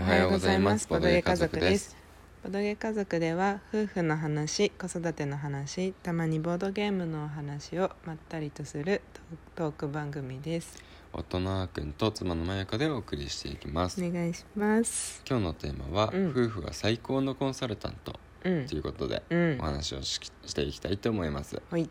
[0.00, 0.88] おはようございます。
[0.88, 1.94] ボドゲ家族です。
[2.42, 9.02] ボドゲ家族では夫婦の話子育ての話たまにボードゲームのお話をまったりとする
[9.54, 10.82] トーク番組です。
[11.12, 14.02] 夫のあーくんと妻のまやかでお送りしていきます。
[14.02, 15.22] お願いします。
[15.28, 16.30] 今日のテーマは、うん。
[16.30, 18.18] 夫婦は最高のコンサルタント。
[18.44, 18.66] うん。
[18.66, 19.58] ということで、うん。
[19.60, 21.60] お話をししていきたいと思います。
[21.70, 21.90] はい。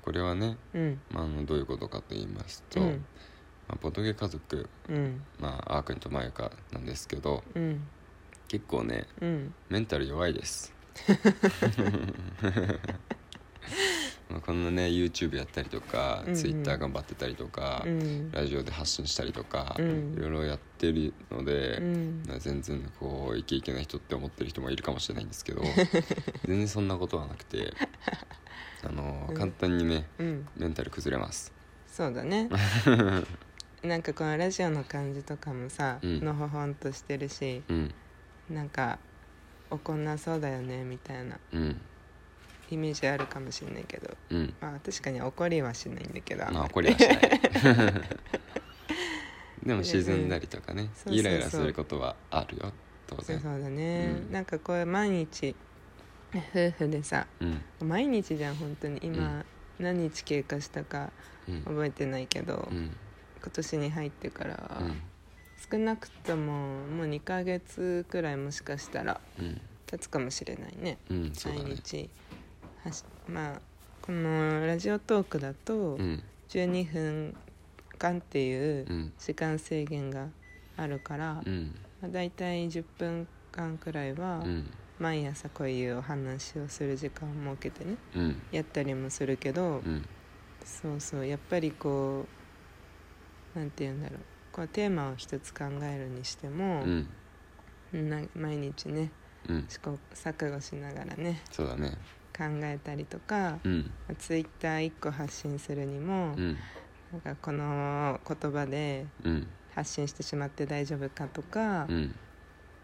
[0.00, 1.00] これはね、うん。
[1.10, 3.04] まあ、あのどういうことかと言いますと、うん
[3.70, 5.22] まあ、ボドゲ家族、うん。
[5.38, 7.86] まあ、あーくんとまやかなんですけどうん。
[8.48, 9.54] 結構ねうん。
[9.68, 10.72] メンタル弱いです。
[14.28, 16.34] まあこんなね YouTube やったりとか、うんうん。
[16.34, 18.32] Twitter 頑張ってたりとか、うん。
[18.32, 20.14] ラジオで発信したりとか、うん。
[20.14, 22.24] いろいろやってるので、うん。
[22.26, 25.62] まあ全然こうイケイケな人って思ってる人もいるかもしれないんですけど
[26.44, 27.72] 全然そんなことはなくて
[28.82, 29.36] あのうん。
[29.36, 30.48] 簡単にねうん。
[30.56, 31.52] メンタル崩れます。
[31.86, 32.48] そうだね
[33.82, 36.20] なんかこのラジオの感じとかもさ、うん。
[36.20, 37.90] のほほんとしてるしうん。
[38.50, 38.98] なんか
[39.70, 41.80] 怒んなそうだよねみたいなうん。
[42.70, 44.10] イメージあるかもしれないけど。
[44.30, 44.54] うん。
[44.60, 46.44] まあ確かに怒りはしないんだけど。
[46.52, 47.20] まあ怒りはしない。
[49.64, 52.72] でも沈んだりとかねイライラすることはあるよ。
[53.06, 54.32] 当そう然そうだね、うん。
[54.32, 55.54] なんかこう毎日
[56.34, 57.88] 夫婦でさうん。
[57.88, 59.00] 毎日じゃん本当に。
[59.02, 59.44] 今、
[59.78, 61.10] 何日経過したか
[61.48, 61.62] うん。
[61.62, 62.90] 覚えてないけど、うん
[63.42, 64.96] 今年に入ってからは、うん。
[65.70, 69.60] 少なくとももう2ヶ月くらいもしかしたらうん。
[69.86, 70.98] 経つかもしれないね。
[71.10, 72.08] うん毎日
[72.84, 73.60] はしまあ
[74.02, 76.22] このラジオトークだとうん。
[76.48, 77.36] 12分
[77.98, 79.12] 間っていううん。
[79.18, 80.28] 時間制限が
[80.76, 81.74] あるから、うん。
[82.00, 84.66] まあ、大体10分間くらいはうん。
[84.98, 88.42] 毎朝こういうお話をする時間を設けてねうん。
[88.52, 90.04] やったりもするけど、うん。
[90.64, 92.39] そうそうやっぱりこう
[93.54, 94.18] なんて言うんだろう。
[94.52, 97.08] こうテーマを一つ考えるにしてもう、ん。
[97.92, 99.10] な毎日ね
[99.48, 99.64] うん。
[99.68, 101.96] 試行錯誤しながらねそうだね。
[102.36, 103.90] 考えたりとか、うん。
[104.18, 106.56] ツイッター1個発信するにも、うん。
[107.12, 109.46] なんかこの言葉でうん。
[109.74, 112.14] 発信してしまって大丈夫かとか、うん。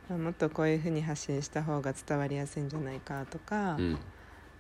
[0.09, 3.99] まあもっとこういうふうに発信した方が伝わりやすいんじゃないかとか、うん。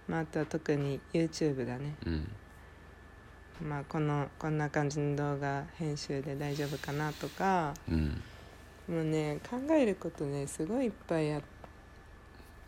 [0.08, 2.28] まあ、あとは特に YouTube だね、うん
[3.62, 7.74] まあ、このこんな感じの動画編集で大丈夫かなとか。
[7.88, 8.22] うん。
[8.88, 11.44] もうね考えることねすごいいっぱいあ考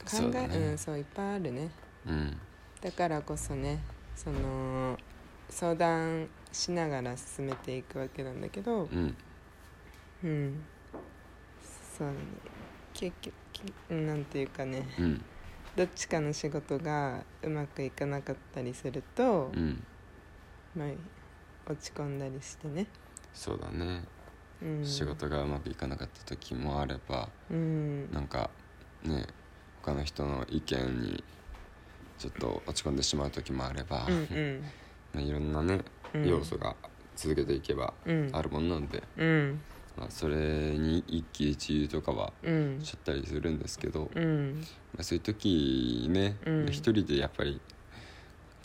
[0.05, 0.57] えそうだね。
[0.57, 1.71] うんそういっぱいあるね。
[2.07, 2.37] うん。
[2.81, 3.81] だからこそね
[4.17, 4.99] その
[5.51, 8.85] 相談しながら進めていくわけなんだけど。
[8.85, 9.17] うん。
[10.25, 10.63] うん。
[11.97, 12.15] そうね
[12.95, 14.89] 結局きなんていうかね。
[14.99, 15.25] うん。
[15.77, 19.85] どっちかの仕事がうまくいかなかったりすると、うん
[20.79, 22.87] まあ、落ち込んだりしてね、
[23.35, 24.03] そうだね。
[24.63, 28.13] うん、仕事がうまくいかなかった時もあればうん。
[28.13, 28.51] なんか
[29.05, 29.27] ね
[29.83, 31.25] 他の人の意見に
[32.19, 34.65] ちょっと落ち込んでしまう時もあれば、うんうん。
[35.15, 35.81] まあいろんなね
[36.15, 36.29] うん。
[36.29, 36.75] 要素が
[37.15, 38.31] 続けていけばうん。
[38.33, 39.61] あるもんなんで、うん。
[39.97, 42.81] まあ、それに一喜一憂とかはうん。
[42.83, 44.61] しちゃったりするんですけど、うん。
[44.95, 46.67] まあ、そういう時ねうん。
[46.69, 47.61] 一人でやっぱり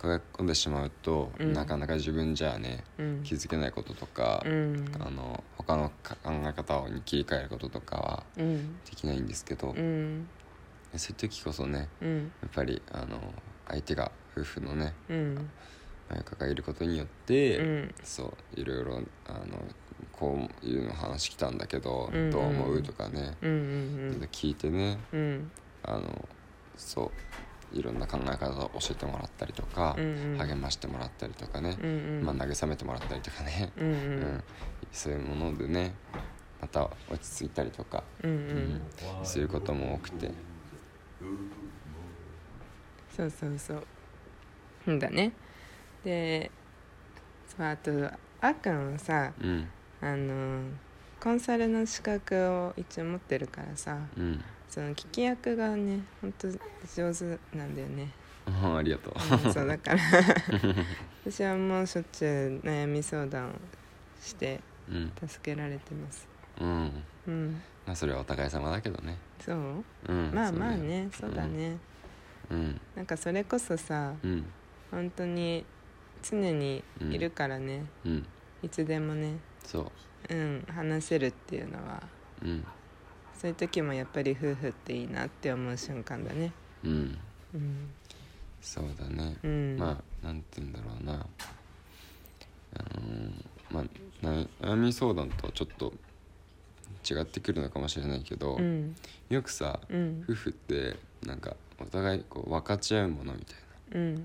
[0.03, 1.53] 抱え込んでしまうと、うん。
[1.53, 3.23] なかなか自分じゃねうん。
[3.23, 4.85] 気づけないこととか、うん。
[4.99, 8.79] あの他の考え方に切り替えることとかはうん。
[8.83, 10.27] できないんですけど、うん。
[10.97, 12.31] そういう時こそねうん。
[12.41, 13.17] やっぱりあの
[13.69, 15.49] 相手が夫婦のねうん。
[16.11, 17.95] 親子がいることによって、うん。
[18.03, 19.57] そういろいろあの
[20.11, 25.51] こういうの話来たんだけど、うんどう思うとかね、うんうん聞いてねうん。
[25.83, 26.27] あの
[26.75, 27.11] そう
[27.73, 30.37] いろんな考え方を教えてもらったりとか、うんうん。
[30.37, 31.89] 励ましてもらったりとかね、うん
[32.19, 32.23] うん。
[32.25, 33.95] まあ、慰めてもらったりとかね、うんううん。
[34.37, 34.43] ん
[34.91, 35.95] そういうものでね
[36.61, 38.81] また落ち着いたりとか、うんううん。
[39.35, 40.31] ういうことも多くて。
[43.15, 43.83] そうそうそう。
[44.87, 45.31] うんだね。
[46.03, 46.51] で
[47.55, 47.91] そうあと
[48.41, 49.67] あっくんはさうん。
[50.01, 50.69] あの
[51.21, 57.25] コンサルの資格を一応持ってるからさうんその聞き役がねほんと上手
[57.55, 58.09] なんだよね、
[58.47, 59.13] あありがとう。
[59.45, 59.99] うんそうだから。
[61.29, 63.53] 私はもうしょっちゅう悩み相談を
[64.19, 65.11] してうん。
[65.27, 66.27] 助けられてます。
[66.59, 67.03] うん。
[67.27, 67.61] うん。
[67.85, 69.19] まあそれはお互い様だけどね。
[69.39, 71.77] そう、うんまあまあねそうだね、
[72.49, 72.81] うん。
[72.95, 74.43] なんかそれこそさうん。
[74.89, 75.63] 本当に
[76.23, 78.25] 常にいるからね、うん。
[78.63, 79.37] いつでもね。
[79.63, 79.91] そ
[80.29, 80.33] う。
[80.33, 82.01] うん話せるっていうのは
[82.41, 82.65] うん
[83.37, 86.51] そういう時もやっぱり夫婦っていいなって思う瞬間だね。
[86.83, 87.17] うん。
[87.53, 87.89] うん
[88.61, 89.77] そうだね、うん。
[89.77, 91.13] まあなんて言うんだろうな。
[92.75, 93.31] あのー
[93.69, 93.83] まあ
[94.25, 95.91] な悩み相談とはちょっと
[97.09, 98.95] 違ってくるのかもしれないけど、うん。
[99.29, 100.23] よくさうん。
[100.23, 100.95] 夫婦って
[101.25, 103.55] なんかお互いこう分かち合うものみたい
[103.95, 104.15] うん。
[104.15, 104.21] な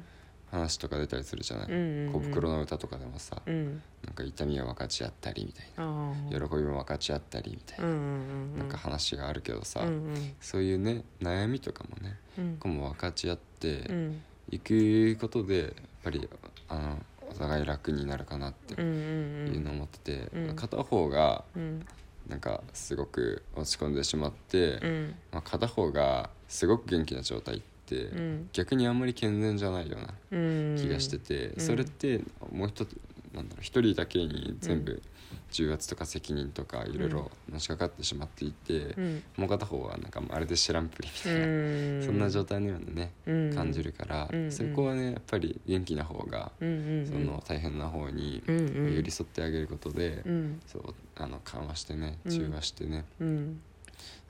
[0.50, 2.12] 話とか出たりするじゃない、うんうんうん。
[2.12, 3.82] 小袋の歌とかでもさ、うん。
[4.04, 6.14] なんか痛みを分かち合ったりみたいな。
[6.30, 12.56] 喜びも分かち合ったりみたいな、うんうんうんなんか話があるけどさ、うんうんそういうね悩みとかもねうん。
[12.58, 14.22] こうも分かち合ってうん。
[14.50, 15.70] いくことでやっ
[16.04, 16.28] ぱり
[16.68, 16.98] あの
[17.30, 20.56] お互い楽になるかなってうんうんいうのを思ってて、うん。
[20.56, 21.86] 片方がうん。
[22.28, 25.14] なんかすごく落ち込んでしまって、うん。
[25.32, 28.48] まあ、片方がすごく元気な状態って、うん。
[28.52, 30.36] 逆にあんまり健全じゃないようなう
[30.74, 30.76] ん。
[30.76, 31.60] 気がしてて、うん。
[31.60, 32.20] それって
[32.52, 32.96] もう一つ
[33.34, 35.02] なんだろう一人だけに全部
[35.50, 39.22] 重圧とか責任とかいろいろのしかかってしまっていて、うん。
[39.36, 42.02] もう片方はなんかまるで知らんぷりみうたいな、ん。
[42.04, 43.54] そんな状態のようなね、うん。
[43.54, 50.60] 感じるから、うんそこはねやっぱり元気な方が、その大変な方に寄り添ってあげることで、うん。
[50.66, 53.60] そうあの緩和してねうん中和してね、うん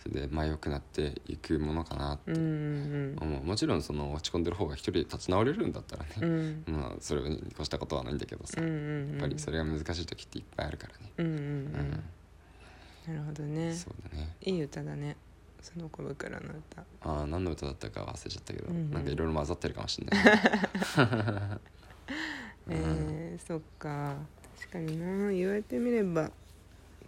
[0.03, 3.45] それでまあ良くなっていくものかなってうんうん思う。
[3.45, 6.65] もちろんその落ち込んでる方が一人で立ち直れるんだったらね、うん。
[6.69, 9.17] まあそれに越したことはないんだけどさ、うんうやん。
[9.19, 11.43] っぱりそれが難しい時っていっぱいあるからね、うんうんううん。
[11.43, 11.91] ん
[13.09, 13.75] なるほどね。
[13.75, 14.29] そうだね。
[14.43, 15.17] いい歌だね。
[15.61, 16.83] その小袋の歌。
[17.03, 18.91] ああ何の歌だったか忘れちゃったけど、うんうん。
[18.93, 20.25] なんかいろいろ混ざってるかもしれない、
[22.69, 24.15] う んえー、そっか。
[24.61, 25.31] 確かにな。
[25.33, 26.31] 言われてみれば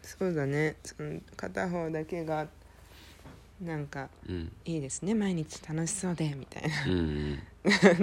[0.02, 0.76] そうだね。
[0.85, 2.49] その片方だけが
[3.61, 4.52] なんかうん。
[4.64, 5.14] いいですね。
[5.14, 7.38] 毎日楽しそうでみたいうんうん。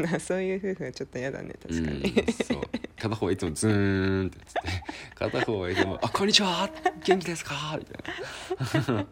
[0.04, 2.62] な なそういう夫婦はちょっと嫌だね確かに、うん、そう。
[3.00, 4.60] 片方はいつもズーンってつって
[5.16, 6.70] 片方はいつも「あこんにちは。
[7.04, 9.06] 元気ですか?」みたい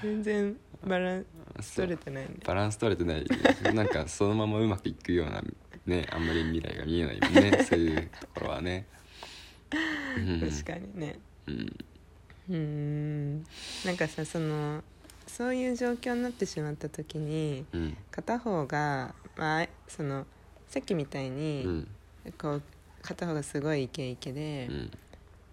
[0.02, 1.26] 全然バラン
[1.56, 3.74] なス取れてないねバランス取れてない。
[3.74, 5.42] なんかそのままうまくいくような
[5.84, 7.64] ねあんまり未来が見えないもんね。
[7.68, 8.86] そういうところはね、
[10.16, 11.18] うん、確かにね。
[11.46, 11.79] うん
[12.50, 13.44] うん。
[13.84, 14.82] なんかさその
[15.26, 20.26] そういう状況になってしまった時にうん片方が、まあ、その
[20.68, 21.88] さっきみたいうに、ん
[22.36, 22.62] こう
[23.02, 24.90] 片方がすごいイケイケで、うん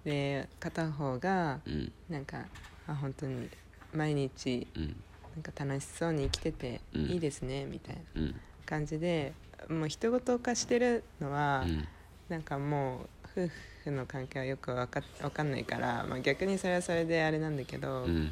[0.04, 1.70] で片方がう
[2.12, 2.46] なんか
[2.88, 3.50] あ本当に
[3.94, 4.96] 毎日うん
[5.36, 8.32] なんか楽しそうに生きてていいですね、みたいな
[8.66, 9.34] 感じで
[9.70, 11.88] もう人事化してるのは、うん
[12.30, 13.50] なんかもう夫
[13.86, 18.32] 婦の関係はよくわかわかんないから、まあ、逆にそれはそれであれなんだけど、うん。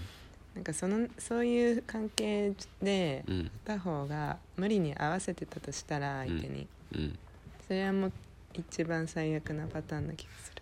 [0.56, 3.52] なんかそのそういう関係でうん。
[3.66, 7.20] 片方が無理に合わせてたとしたら相手に、うん。
[7.68, 8.12] それはもう
[8.54, 10.62] 一番最悪なパターンな気がする。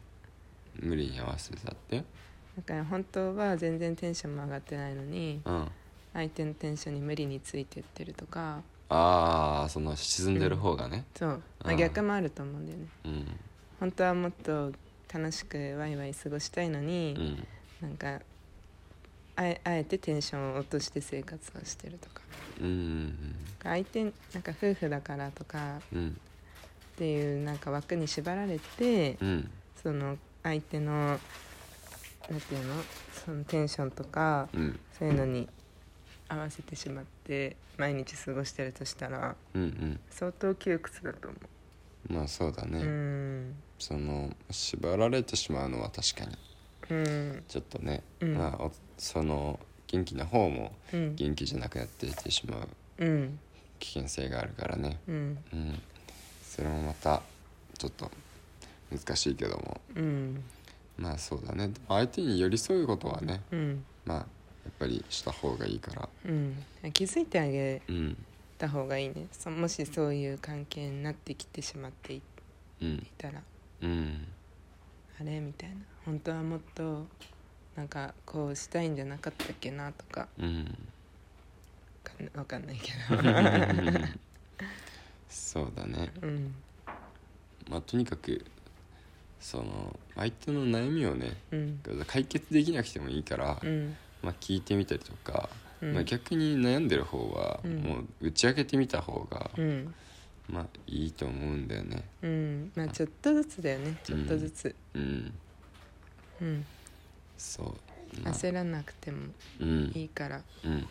[0.88, 2.04] 無理に合わせてたって？
[2.56, 5.68] だから本当は全然テンションも上がってないのにうん。
[6.13, 11.06] 相手のテンションに無理についてってるとかああその沈んでる方がね。
[11.16, 11.78] そう、まあ、うん。
[11.78, 12.86] 逆もあると思うんだよね。
[13.06, 13.28] うん
[13.80, 14.72] 本当はもっと
[15.14, 17.88] 楽しくワイワイ過ごしたいのに、うん。
[17.88, 18.22] なんか
[19.36, 22.22] あえあえてテンションを落として生活をしてるとか。
[22.60, 26.10] うんうん相手なんか夫婦だからとかうん。
[26.10, 29.50] っていうなんか枠に縛られて、うん。
[29.81, 31.20] その相手の
[32.30, 32.84] なんていうの？
[33.25, 34.80] そのテンションとかうん。
[34.98, 35.48] そういうのに
[36.30, 40.00] 合わせてしまって毎日過ごしてるとしたらうんうん。
[40.10, 41.38] 相当窮屈だと思
[42.09, 43.55] まあそうだう、ね、うん。
[43.79, 46.38] その縛られてしまうのは確かに。
[46.89, 47.44] うん。
[47.47, 48.35] ちょっとね、うん。
[48.35, 51.15] まあおその元気な方もうん。
[51.15, 52.67] 元気じゃなくなっていってしまう
[53.00, 53.39] うん。
[53.79, 55.00] 危険性があるからね。
[55.07, 55.38] うん。
[55.53, 55.81] うん。
[56.43, 57.22] それもまた
[57.77, 58.12] ちょっと
[58.91, 59.81] 難しいけども。
[59.95, 60.43] うん。
[60.98, 61.72] まあそうだね。
[61.88, 63.83] 相手に寄り添うことはねうん。
[64.05, 64.25] まあや
[64.69, 66.10] っぱりした方がいいから。
[66.25, 66.63] うん。
[66.93, 68.17] 気づいてあげうん
[68.63, 69.27] た方がいいね。
[69.32, 72.22] そもしそういう関係になってきてしまってい
[72.82, 73.08] うん。
[73.17, 73.41] たら。
[73.82, 74.25] うん。
[75.20, 75.75] あれみたいな。
[76.05, 77.05] 本当はもっと
[77.75, 80.29] なんかこうしたいんじゃなかったっけなとか。
[80.39, 80.77] うん。
[82.03, 82.93] かんわかんないけ
[85.29, 86.12] そうだね。
[86.22, 86.55] どうん。
[87.70, 88.46] まあとにかく
[89.41, 91.82] その相手の悩みをねうん。
[92.08, 93.98] 解決できなくてもいいから、うん。
[94.22, 99.94] まあ、聞いてみたりとか、うんまあ、逆に悩んでる方はうんもう打ち明けてみた方が、うん。
[100.50, 102.04] まあいいと思うんだよね。
[102.22, 102.72] うん。
[102.75, 103.98] まあちょっとずつだよね。
[104.04, 104.75] ちょっとずつ。
[104.94, 105.34] うん。
[106.42, 106.66] うん。
[107.38, 109.28] そう、まあ、焦らなくても
[109.60, 109.92] うん。
[109.94, 110.72] いいから、うん。
[110.72, 110.82] もう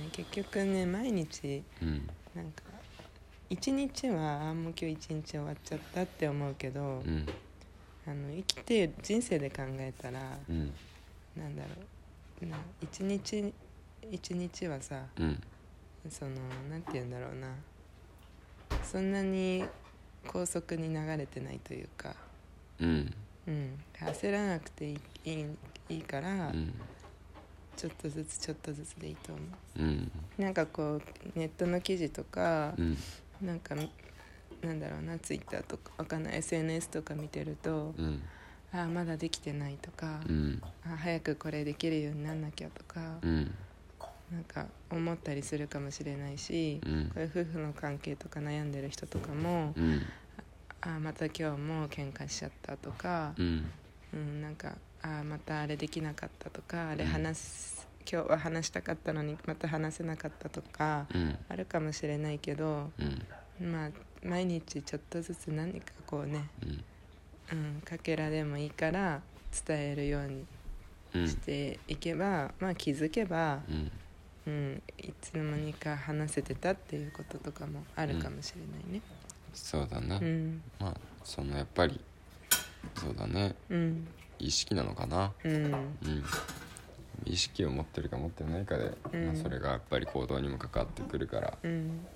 [0.00, 2.08] ね、結局ね毎日うん。
[2.34, 2.62] なんか
[3.48, 7.26] 一日はあもう今日一日終わっちゃったって思うけど、うん。
[8.06, 10.72] あの生きて人生で考えたら、うん。
[11.36, 11.68] なんだろ
[12.42, 12.46] う。
[12.46, 13.52] な一日
[14.10, 15.42] 一日はさうん。
[16.08, 16.30] その
[16.70, 17.48] なんて言うんだろうな。
[18.84, 19.64] そんなに
[20.26, 22.14] 高速に流れてないというか、
[22.80, 23.12] うん。
[23.48, 25.46] うん、焦らなくていい
[25.88, 26.72] いいから、うん。
[27.76, 29.42] ちょっとずつちょっとずつでいいと思
[29.78, 29.82] う。
[29.82, 30.10] ん。
[30.38, 32.96] うなんかこうネットの記事とかう、ん。
[33.42, 33.74] なんか
[34.62, 38.22] なんだろうなツイッターとかわかんない SNS とか見てると、うん。
[38.72, 40.62] ああまだできてないとか、うん。
[40.84, 43.52] あ早くこれできるようになんなきゃとか、うん
[44.32, 47.10] なんか思ったりするかもしれないし、うん。
[47.12, 50.02] これ夫婦の関係とか悩んでる人とかも、うん。
[50.80, 53.70] あまた今日も喧嘩しちゃったとかう、ん。
[54.14, 61.36] うん、なんかあまたあれできなかったとかあれ話す、今日は話したかったのにまた話せなかったとか、うん。
[61.48, 62.90] あるかもしれないけど、
[63.60, 63.70] うん。
[63.70, 63.90] まあ
[64.24, 66.84] 毎日ちょっとずつ何かこうね、うん。
[67.52, 69.22] うん、かけらでもいいから
[69.66, 70.46] 伝えるように
[71.14, 71.28] うん。
[71.28, 73.62] していけば、まあ気づけば、
[74.46, 74.52] うん。
[74.52, 79.02] うん、いつの間にか話せてたっていうこととかもあるかもしれないね。
[79.52, 80.62] そうだね、うん。
[80.78, 82.00] まあそのやっぱり
[82.94, 83.54] そうだね。
[83.70, 84.08] うん。
[84.38, 85.32] 意識なのかな。
[85.44, 85.64] うん。
[85.64, 86.24] うん。
[87.24, 89.26] 意識を持ってるか持ってないかで、うん。
[89.26, 91.58] まあ、それがやっぱり行動にも関わってくるから。
[91.62, 92.06] うん。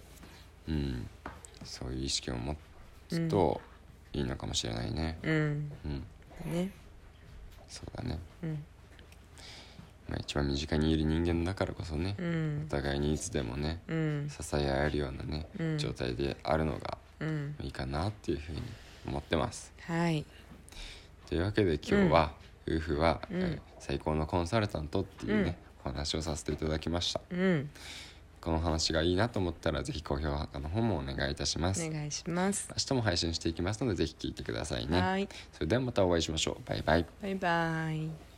[0.69, 1.09] うん。
[1.65, 2.57] そういう意識を持
[3.09, 3.61] つと
[4.13, 5.19] いいのかもしれないね。
[5.23, 5.73] うん。
[5.85, 6.53] うん。
[6.53, 6.71] ね。
[7.69, 8.65] そうだね、うん
[10.11, 12.63] まあ、一番身近にいる人間だからこそね、うん。
[12.67, 14.29] お互いにいつでもねうん。
[14.29, 15.79] 支え合えるようなね、うん。
[15.79, 17.55] 状態であるのがうん。
[17.61, 18.63] いいかなっていうふうに
[19.07, 19.73] 思ってます。
[19.87, 20.25] はい。
[21.29, 22.33] というわけで今日は、
[22.69, 23.41] 夫婦は、うん。
[23.41, 27.23] えー最高のコンサルタントっていうね、お話をさせていただきました。
[27.31, 27.71] うん。
[28.41, 32.69] この話がいいなと思ったらぜひ高評価の方もお願いいたします、お願いします。
[32.71, 35.01] 明日も配信していきますのでぜひ聞いてくださいね。
[35.01, 35.29] はい。
[35.53, 36.69] それではまたお会いしましょう。
[36.69, 37.07] バイバイ。
[37.23, 38.30] バイバイ